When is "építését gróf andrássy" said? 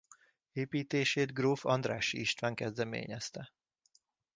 0.51-2.19